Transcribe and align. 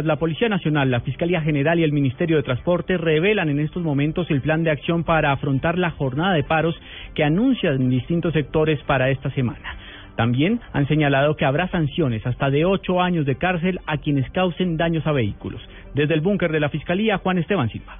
La 0.00 0.16
Policía 0.16 0.48
Nacional, 0.48 0.90
la 0.90 1.00
Fiscalía 1.00 1.42
General 1.42 1.78
y 1.78 1.82
el 1.82 1.92
Ministerio 1.92 2.38
de 2.38 2.42
Transporte 2.42 2.96
revelan 2.96 3.50
en 3.50 3.60
estos 3.60 3.82
momentos 3.82 4.30
el 4.30 4.40
plan 4.40 4.64
de 4.64 4.70
acción 4.70 5.04
para 5.04 5.32
afrontar 5.32 5.76
la 5.76 5.90
jornada 5.90 6.32
de 6.32 6.44
paros 6.44 6.74
que 7.14 7.24
anuncian 7.24 7.90
distintos 7.90 8.32
sectores 8.32 8.82
para 8.84 9.10
esta 9.10 9.30
semana. 9.32 9.76
También 10.16 10.60
han 10.72 10.88
señalado 10.88 11.36
que 11.36 11.44
habrá 11.44 11.68
sanciones 11.68 12.26
hasta 12.26 12.48
de 12.48 12.64
ocho 12.64 13.02
años 13.02 13.26
de 13.26 13.36
cárcel 13.36 13.80
a 13.86 13.98
quienes 13.98 14.30
causen 14.30 14.78
daños 14.78 15.06
a 15.06 15.12
vehículos. 15.12 15.60
Desde 15.94 16.14
el 16.14 16.22
búnker 16.22 16.50
de 16.52 16.60
la 16.60 16.70
Fiscalía, 16.70 17.18
Juan 17.18 17.36
Esteban 17.36 17.68
Silva. 17.68 17.98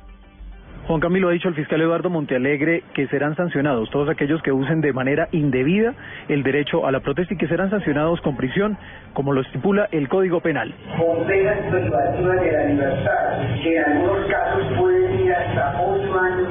Juan 0.86 1.00
Camilo 1.00 1.28
ha 1.28 1.32
dicho 1.32 1.48
el 1.48 1.54
fiscal 1.54 1.80
Eduardo 1.80 2.10
Montealegre 2.10 2.82
que 2.92 3.06
serán 3.06 3.36
sancionados 3.36 3.88
todos 3.90 4.08
aquellos 4.08 4.42
que 4.42 4.50
usen 4.50 4.80
de 4.80 4.92
manera 4.92 5.28
indebida 5.30 5.94
el 6.28 6.42
derecho 6.42 6.86
a 6.86 6.90
la 6.90 6.98
protesta 6.98 7.34
y 7.34 7.36
que 7.36 7.46
serán 7.46 7.70
sancionados 7.70 8.20
con 8.20 8.36
prisión, 8.36 8.76
como 9.12 9.32
lo 9.32 9.42
estipula 9.42 9.88
el 9.92 10.08
Código 10.08 10.40
Penal. 10.40 10.74
Con 10.98 11.24
privativas 11.24 12.18
de 12.18 12.52
la 12.52 12.64
libertad, 12.64 13.62
que 13.62 13.76
en 13.76 13.84
algunos 13.84 14.26
casos 14.26 14.62
pueden 14.76 15.20
ir 15.20 15.32
hasta 15.32 15.82
ocho 15.82 16.20
años 16.20 16.48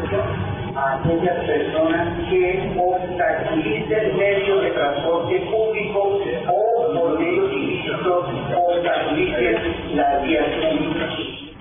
a 0.77 0.99
aquellas 0.99 1.45
personas 1.45 2.29
que 2.29 2.73
obstaculicen 2.79 4.17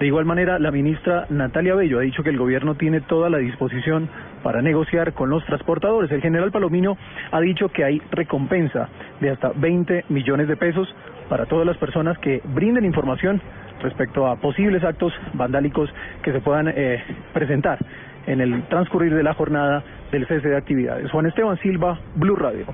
De 0.01 0.07
igual 0.07 0.25
manera, 0.25 0.59
la 0.59 0.71
ministra 0.71 1.27
Natalia 1.29 1.75
Bello 1.75 1.99
ha 1.99 2.01
dicho 2.01 2.23
que 2.23 2.31
el 2.31 2.39
gobierno 2.39 2.75
tiene 2.75 3.03
toda 3.03 3.29
la 3.29 3.37
disposición 3.37 4.09
para 4.43 4.63
negociar 4.63 5.13
con 5.13 5.29
los 5.29 5.45
transportadores. 5.45 6.11
El 6.11 6.23
general 6.23 6.51
Palomino 6.51 6.97
ha 7.31 7.39
dicho 7.41 7.69
que 7.69 7.85
hay 7.85 8.01
recompensa 8.11 8.89
de 9.21 9.29
hasta 9.29 9.53
20 9.55 10.07
millones 10.09 10.49
de 10.49 10.57
pesos 10.57 10.89
para 11.29 11.45
todas 11.45 11.67
las 11.67 11.77
personas 11.77 12.17
que 12.19 12.41
brinden 12.47 12.87
información 12.87 13.43
respecto 13.83 14.27
a 14.27 14.37
posibles 14.37 14.83
actos 14.85 15.13
vandálicos 15.35 15.91
que 16.23 16.33
se 16.33 16.41
puedan 16.41 16.69
eh, 16.69 17.05
presentar 17.35 17.79
en 18.27 18.41
el 18.41 18.63
transcurrir 18.69 19.15
de 19.15 19.23
la 19.23 19.35
jornada 19.35 19.85
del 20.11 20.27
cese 20.27 20.49
de 20.49 20.57
actividades. 20.57 21.11
Juan 21.11 21.27
Esteban 21.27 21.59
Silva, 21.59 22.01
Blue 22.17 22.37
Radio. 22.37 22.65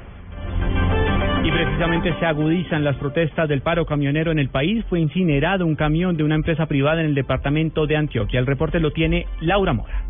Y 1.47 1.51
precisamente 1.53 2.13
se 2.19 2.27
agudizan 2.27 2.83
las 2.83 2.97
protestas 2.97 3.49
del 3.49 3.61
paro 3.61 3.87
camionero 3.87 4.33
en 4.33 4.41
el 4.41 4.49
país. 4.49 4.85
Fue 4.89 4.99
incinerado 4.99 5.65
un 5.65 5.77
camión 5.77 6.17
de 6.17 6.25
una 6.25 6.35
empresa 6.35 6.67
privada 6.67 7.01
en 7.03 7.07
el 7.07 7.15
departamento 7.15 7.87
de 7.87 7.97
Antioquia. 7.97 8.41
El 8.41 8.47
reporte 8.47 8.81
lo 8.81 8.91
tiene 8.91 9.27
Laura 9.41 9.73
Mora. 9.73 10.07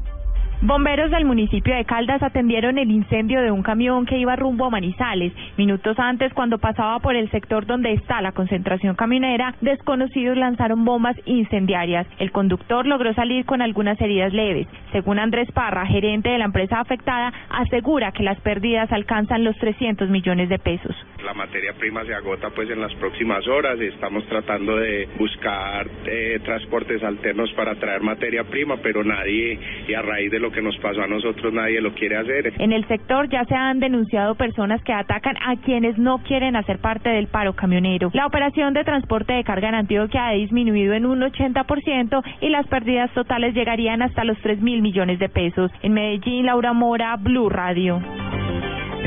Bomberos 0.63 1.11
del 1.11 1.27
municipio 1.27 1.77
de 1.77 1.85
Caldas 1.85 2.23
atendieron 2.23 2.79
el 2.79 2.91
incendio 2.91 3.43
de 3.43 3.51
un 3.51 3.63
camión 3.63 4.07
que 4.07 4.17
iba 4.17 4.37
rumbo 4.37 4.65
a 4.65 4.71
Manizales. 4.71 5.35
Minutos 5.59 5.99
antes, 5.99 6.33
cuando 6.33 6.57
pasaba 6.57 6.99
por 7.01 7.15
el 7.15 7.31
sector 7.31 7.67
donde 7.67 7.93
está 7.93 8.23
la 8.23 8.33
concentración 8.33 8.97
camionera, 8.97 9.55
desconocidos 9.61 10.39
lanzaron 10.39 10.87
bombas 10.87 11.15
incendiarias. 11.27 12.07
El 12.19 12.33
conductor 12.33 12.87
logró 12.87 13.13
salir 13.13 13.45
con 13.45 13.61
algunas 13.61 14.01
heridas 14.01 14.33
leves. 14.33 14.67
Según 14.93 15.19
Andrés 15.19 15.53
Parra, 15.53 15.85
gerente 15.85 16.31
de 16.31 16.39
la 16.39 16.47
empresa 16.47 16.81
afectada, 16.81 17.35
asegura 17.51 18.13
que 18.13 18.23
las 18.23 18.41
pérdidas 18.41 18.91
alcanzan 18.91 19.45
los 19.45 19.57
300 19.59 20.09
millones 20.09 20.49
de 20.49 20.59
pesos. 20.59 20.97
La 21.27 21.35
materia 21.35 21.73
prima 21.73 22.05
se 22.05 22.15
agota 22.15 22.51
pues 22.51 22.71
en 22.71 22.81
las 22.81 22.95
próximas 22.95 23.45
horas. 23.49 23.81
Estamos 23.81 24.25
tratando 24.29 24.77
de 24.77 25.09
buscar 25.19 25.85
eh, 26.07 26.39
transportes 26.45 27.03
alternos 27.03 27.53
para 27.55 27.75
traer 27.75 28.01
materia 28.01 28.45
prima, 28.45 28.77
pero 28.77 29.03
nadie, 29.03 29.59
y 29.89 29.95
a 29.95 30.03
raíz 30.03 30.31
de 30.31 30.39
lo 30.39 30.53
que 30.53 30.63
nos 30.63 30.79
pasó 30.79 31.03
a 31.03 31.09
nosotros, 31.09 31.53
nadie 31.53 31.81
lo 31.81 31.93
quiere 31.95 32.17
hacer. 32.17 32.53
En 32.61 32.73
el 32.73 32.87
sector 32.87 33.29
ya 33.29 33.45
se 33.45 33.57
han 33.57 33.81
denunciado 33.81 34.37
personas 34.37 34.81
que 34.85 34.93
atacan 34.93 35.35
a 35.45 35.57
quienes 35.57 35.99
no 35.99 36.19
quieren 36.19 36.55
hacer 36.55 36.79
parte 36.79 37.09
del 37.09 37.27
paro 37.27 37.57
camionero. 37.57 38.13
La 38.15 38.27
operación 38.27 38.73
de 38.73 38.85
transporte 38.85 39.33
de 39.33 39.43
carga 39.43 39.71
en 39.71 39.75
Antioquia 39.75 40.29
ha 40.29 40.33
disminuido 40.35 40.95
en 40.95 41.07
un 41.07 41.23
80% 41.23 42.23
y 42.41 42.51
las 42.51 42.69
pérdidas 42.69 43.13
totales 43.15 43.53
llegarían 43.53 44.01
hasta 44.01 44.23
los 44.23 44.39
3 44.43 44.61
mil 44.61 44.81
millones 44.81 45.19
de 45.19 45.29
pesos. 45.29 45.73
En 45.83 45.93
Medellín, 45.93 46.47
Laura 46.47 46.73
Mora, 46.73 47.17
Blue 47.17 47.49
Radio. 47.49 48.01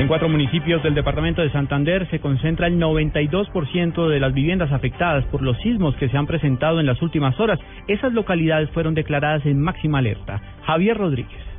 En 0.00 0.08
cuatro 0.08 0.30
municipios 0.30 0.82
del 0.82 0.94
departamento 0.94 1.42
de 1.42 1.50
Santander 1.50 2.08
se 2.08 2.20
concentra 2.20 2.68
el 2.68 2.80
92% 2.80 4.08
de 4.08 4.18
las 4.18 4.32
viviendas 4.32 4.72
afectadas 4.72 5.26
por 5.26 5.42
los 5.42 5.58
sismos 5.58 5.94
que 5.96 6.08
se 6.08 6.16
han 6.16 6.26
presentado 6.26 6.80
en 6.80 6.86
las 6.86 7.02
últimas 7.02 7.38
horas. 7.38 7.60
Esas 7.86 8.14
localidades 8.14 8.70
fueron 8.70 8.94
declaradas 8.94 9.44
en 9.44 9.60
máxima 9.60 9.98
alerta. 9.98 10.40
Javier 10.64 10.96
Rodríguez. 10.96 11.49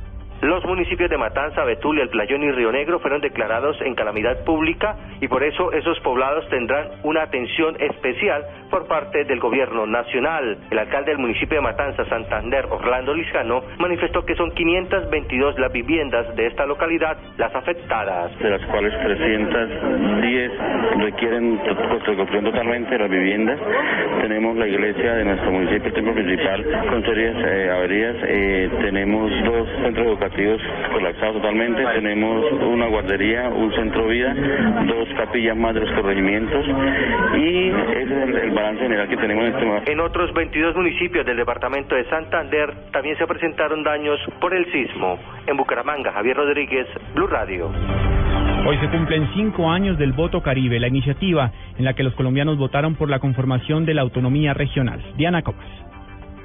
Los 0.42 0.64
municipios 0.64 1.08
de 1.08 1.16
Matanza, 1.16 1.62
Betulia, 1.62 2.02
El 2.02 2.08
Playón 2.08 2.42
y 2.42 2.50
Río 2.50 2.72
Negro 2.72 2.98
fueron 2.98 3.20
declarados 3.20 3.80
en 3.82 3.94
calamidad 3.94 4.42
pública 4.44 4.96
y 5.20 5.28
por 5.28 5.44
eso 5.44 5.70
esos 5.70 6.00
poblados 6.00 6.48
tendrán 6.48 6.88
una 7.04 7.22
atención 7.22 7.76
especial 7.78 8.44
por 8.68 8.88
parte 8.88 9.22
del 9.22 9.38
gobierno 9.38 9.86
nacional. 9.86 10.58
El 10.68 10.78
alcalde 10.80 11.12
del 11.12 11.20
municipio 11.20 11.58
de 11.58 11.60
Matanza, 11.60 12.04
Santander, 12.06 12.66
Orlando 12.70 13.14
Lizcano, 13.14 13.62
manifestó 13.78 14.24
que 14.24 14.34
son 14.34 14.50
522 14.50 15.60
las 15.60 15.70
viviendas 15.70 16.34
de 16.34 16.48
esta 16.48 16.66
localidad 16.66 17.18
las 17.36 17.54
afectadas. 17.54 18.36
De 18.40 18.50
las 18.50 18.66
cuales 18.66 18.92
310 19.00 20.52
requieren 21.04 21.56
construcción 22.04 22.42
totalmente 22.46 22.98
las 22.98 23.08
viviendas. 23.08 23.60
Tenemos 24.20 24.56
la 24.56 24.66
iglesia 24.66 25.14
de 25.14 25.24
nuestro 25.24 25.52
municipio, 25.52 25.86
el 25.86 25.92
templo 25.92 26.14
principal, 26.14 26.66
con 26.90 27.04
serias 27.04 27.36
eh, 27.46 27.70
averías. 27.70 28.16
Eh, 28.26 28.70
tenemos 28.80 29.30
dos 29.44 29.68
centros 29.84 30.06
educativos 30.08 30.31
colapsados 30.92 31.36
totalmente. 31.36 31.84
Tenemos 31.94 32.52
una 32.52 32.86
guardería, 32.86 33.48
un 33.48 33.72
centro 33.74 34.06
vida, 34.06 34.34
dos 34.86 35.08
capillas 35.16 35.56
más 35.56 35.74
de 35.74 35.80
los 35.80 35.90
corregimientos 35.92 36.66
y 37.36 37.68
ese 37.68 38.02
es 38.02 38.10
el, 38.10 38.36
el 38.36 38.50
balance 38.50 38.82
general 38.82 39.08
que 39.08 39.16
tenemos 39.16 39.44
en 39.44 39.54
este 39.54 39.64
momento. 39.64 39.90
En 39.90 40.00
otros 40.00 40.32
22 40.32 40.76
municipios 40.76 41.26
del 41.26 41.36
departamento 41.36 41.94
de 41.94 42.04
Santander 42.08 42.72
también 42.92 43.16
se 43.18 43.26
presentaron 43.26 43.82
daños 43.82 44.18
por 44.40 44.54
el 44.54 44.70
sismo. 44.72 45.18
En 45.46 45.56
Bucaramanga, 45.56 46.12
Javier 46.12 46.36
Rodríguez, 46.36 46.86
Blue 47.14 47.26
Radio. 47.26 47.70
Hoy 48.64 48.78
se 48.78 48.88
cumplen 48.90 49.28
cinco 49.34 49.70
años 49.70 49.98
del 49.98 50.12
voto 50.12 50.40
Caribe, 50.40 50.78
la 50.78 50.86
iniciativa 50.86 51.50
en 51.76 51.84
la 51.84 51.94
que 51.94 52.04
los 52.04 52.14
colombianos 52.14 52.58
votaron 52.58 52.94
por 52.94 53.10
la 53.10 53.18
conformación 53.18 53.84
de 53.84 53.94
la 53.94 54.02
autonomía 54.02 54.54
regional. 54.54 55.02
Diana 55.16 55.42
Comas. 55.42 55.91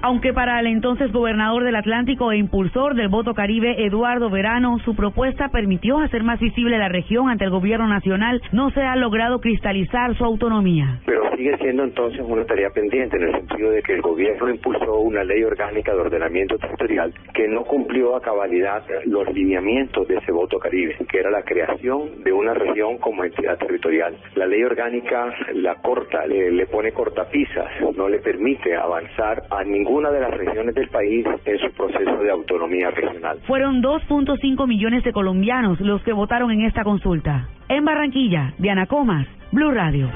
Aunque 0.02 0.32
para 0.32 0.60
el 0.60 0.68
entonces 0.68 1.12
gobernador 1.12 1.64
del 1.64 1.76
Atlántico 1.76 2.32
e 2.32 2.38
impulsor 2.38 2.94
del 2.94 3.08
voto 3.08 3.34
caribe, 3.34 3.84
Eduardo 3.84 4.30
Verano, 4.30 4.78
su 4.86 4.96
propuesta 4.96 5.50
permitió 5.50 5.98
hacer 5.98 6.24
más 6.24 6.40
visible 6.40 6.78
la 6.78 6.88
región 6.88 7.30
ante 7.30 7.46
el 7.46 7.50
gobierno 7.50 7.88
nacional, 7.88 8.40
no 8.52 8.70
se 8.72 8.82
ha 8.82 8.96
logrado 8.96 9.42
cristalizar 9.42 10.16
su 10.16 10.24
autonomía. 10.24 11.00
Pero 11.06 11.36
sigue 11.36 11.58
siendo 11.58 11.84
entonces 11.84 12.22
una 12.24 12.46
tarea 12.46 12.70
pendiente 12.70 13.18
en 13.18 13.24
el 13.24 13.32
sentido 13.32 13.72
de 13.72 13.82
que 13.82 13.94
el 13.94 14.02
gobierno 14.02 14.50
impulsó 14.50 15.00
una 15.00 15.24
ley 15.24 15.44
orgánica 15.44 15.94
de 15.94 16.00
ordenamiento 16.00 16.58
territorial 16.58 17.14
que 17.34 17.48
no 17.48 17.64
cumplió 17.64 18.16
a 18.16 18.22
cabalidad 18.22 18.84
los 19.06 19.28
lineamientos 19.34 20.08
de 20.08 20.18
ese 20.18 20.32
voto 20.32 20.60
caribe, 20.60 20.96
que 21.10 21.20
era 21.20 21.32
la 21.32 21.42
creación 21.42 22.24
de 22.24 22.32
una 22.32 22.54
región 22.54 23.00
como 23.00 23.24
entidad 23.24 23.58
territorial. 23.58 24.16
La 24.36 24.46
ley 24.46 24.64
orgánica 24.64 25.34
la 25.54 25.76
corta, 25.76 26.26
le, 26.28 26.52
le 26.52 26.68
pone 26.68 26.92
cortapisas, 26.92 27.68
no 27.96 28.08
le 28.08 28.20
permite 28.20 28.76
avanzar 28.76 29.44
a 29.50 29.64
ningún 29.64 29.87
ninguna 29.88 30.12
de 30.12 30.20
las 30.20 30.32
regiones 30.32 30.76
del 30.76 30.90
país 30.90 31.26
en 31.46 31.60
su 31.60 31.72
proceso 31.72 32.18
de 32.18 32.30
autonomía 32.30 32.92
regional. 32.92 33.40
Fueron 33.48 33.82
2.5 33.82 34.68
millones 34.68 35.04
de 35.04 35.14
colombianos 35.14 35.80
los 35.80 36.02
que 36.04 36.12
votaron 36.12 36.52
en 36.52 36.62
esta 36.62 36.84
consulta. 36.84 37.48
En 37.70 37.86
Barranquilla, 37.86 38.54
Diana 38.58 38.86
Comas, 38.86 39.28
Blue 39.52 39.72
Radio. 39.72 40.10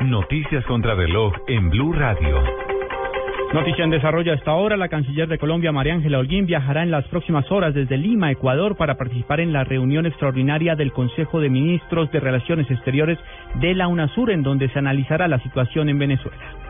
Noticias 0.00 0.64
contra 0.66 0.94
reloj 0.94 1.32
en 1.46 1.70
Blue 1.70 1.92
Radio. 1.92 2.42
Noticia 3.54 3.84
en 3.84 3.90
desarrollo 3.90 4.34
hasta 4.34 4.50
ahora, 4.50 4.76
la 4.76 4.90
canciller 4.90 5.26
de 5.26 5.38
Colombia, 5.38 5.72
María 5.72 5.94
Ángela 5.94 6.18
Holguín, 6.18 6.44
viajará 6.44 6.82
en 6.82 6.90
las 6.90 7.08
próximas 7.08 7.50
horas 7.50 7.72
desde 7.72 7.96
Lima, 7.96 8.30
Ecuador, 8.30 8.76
para 8.76 8.98
participar 8.98 9.40
en 9.40 9.54
la 9.54 9.64
reunión 9.64 10.04
extraordinaria 10.04 10.74
del 10.74 10.92
Consejo 10.92 11.40
de 11.40 11.48
Ministros 11.48 12.12
de 12.12 12.20
Relaciones 12.20 12.70
Exteriores 12.70 13.18
de 13.54 13.74
la 13.74 13.88
UNASUR, 13.88 14.32
en 14.32 14.42
donde 14.42 14.68
se 14.68 14.78
analizará 14.78 15.28
la 15.28 15.38
situación 15.38 15.88
en 15.88 15.98
Venezuela. 15.98 16.67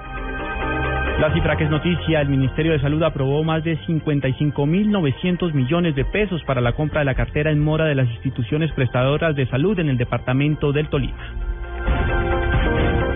La 1.18 1.34
cifra 1.34 1.56
que 1.56 1.64
es 1.64 1.70
noticia, 1.70 2.20
el 2.20 2.28
Ministerio 2.28 2.70
de 2.70 2.78
Salud 2.78 3.02
aprobó 3.02 3.42
más 3.42 3.64
de 3.64 3.76
55.900 3.76 5.52
millones 5.52 5.96
de 5.96 6.04
pesos 6.04 6.44
para 6.44 6.60
la 6.60 6.74
compra 6.74 7.00
de 7.00 7.06
la 7.06 7.16
cartera 7.16 7.50
en 7.50 7.58
mora 7.58 7.86
de 7.86 7.96
las 7.96 8.08
instituciones 8.08 8.70
prestadoras 8.70 9.34
de 9.34 9.46
salud 9.46 9.76
en 9.80 9.88
el 9.88 9.98
departamento 9.98 10.70
del 10.70 10.88
Tolima. 10.88 11.18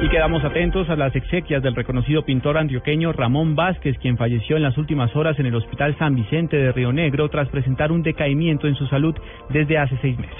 Y 0.02 0.08
quedamos 0.08 0.42
atentos 0.42 0.90
a 0.90 0.96
las 0.96 1.14
exequias 1.14 1.62
del 1.62 1.76
reconocido 1.76 2.24
pintor 2.24 2.58
antioqueño 2.58 3.12
Ramón 3.12 3.54
Vázquez, 3.54 3.96
quien 3.98 4.16
falleció 4.16 4.56
en 4.56 4.64
las 4.64 4.76
últimas 4.76 5.14
horas 5.14 5.38
en 5.38 5.46
el 5.46 5.54
Hospital 5.54 5.96
San 5.96 6.16
Vicente 6.16 6.56
de 6.56 6.72
Río 6.72 6.92
Negro 6.92 7.28
tras 7.28 7.48
presentar 7.50 7.92
un 7.92 8.02
decaimiento 8.02 8.66
en 8.66 8.74
su 8.74 8.84
salud 8.88 9.14
desde 9.50 9.78
hace 9.78 9.96
seis 10.02 10.18
meses. 10.18 10.36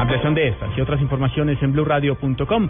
Ampliación 0.00 0.34
de 0.34 0.48
estas 0.48 0.76
y 0.76 0.80
otras 0.80 1.00
informaciones 1.00 1.62
en 1.62 1.72
blurradio.com. 1.72 2.68